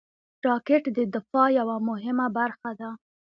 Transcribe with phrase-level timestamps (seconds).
[0.45, 2.89] راکټ د دفاع یوه مهمه برخه ده